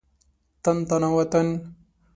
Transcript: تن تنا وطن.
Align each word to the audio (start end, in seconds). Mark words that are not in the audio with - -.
تن 0.63 0.77
تنا 0.87 1.09
وطن. 1.17 1.47